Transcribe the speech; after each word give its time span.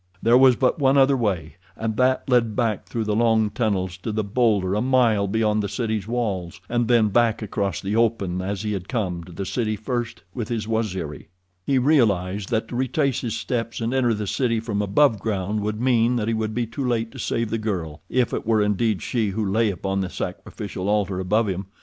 There 0.23 0.35
was 0.35 0.55
but 0.55 0.79
one 0.79 0.97
other 0.97 1.15
way, 1.15 1.57
and 1.75 1.95
that 1.97 2.27
led 2.27 2.55
back 2.55 2.87
through 2.87 3.03
the 3.03 3.15
long 3.15 3.51
tunnels 3.51 3.97
to 3.97 4.11
the 4.11 4.23
bowlder 4.23 4.73
a 4.73 4.81
mile 4.81 5.27
beyond 5.27 5.61
the 5.61 5.69
city's 5.69 6.07
walls, 6.07 6.59
and 6.67 6.87
then 6.87 7.09
back 7.09 7.43
across 7.43 7.79
the 7.81 7.95
open 7.95 8.41
as 8.41 8.63
he 8.63 8.73
had 8.73 8.89
come 8.89 9.23
to 9.25 9.31
the 9.31 9.45
city 9.45 9.75
first 9.75 10.23
with 10.33 10.47
his 10.49 10.67
Waziri. 10.67 11.27
He 11.67 11.77
realized 11.77 12.49
that 12.49 12.67
to 12.69 12.75
retrace 12.75 13.21
his 13.21 13.35
steps 13.35 13.79
and 13.79 13.93
enter 13.93 14.15
the 14.15 14.25
city 14.25 14.59
from 14.59 14.81
above 14.81 15.19
ground 15.19 15.59
would 15.59 15.79
mean 15.79 16.15
that 16.15 16.27
he 16.27 16.33
would 16.33 16.55
be 16.55 16.65
too 16.65 16.87
late 16.87 17.11
to 17.11 17.19
save 17.19 17.51
the 17.51 17.59
girl, 17.59 18.01
if 18.09 18.33
it 18.33 18.43
were 18.43 18.63
indeed 18.63 19.03
she 19.03 19.27
who 19.29 19.45
lay 19.45 19.69
upon 19.69 20.01
the 20.01 20.09
sacrificial 20.09 20.89
altar 20.89 21.19
above 21.19 21.47
him. 21.47 21.67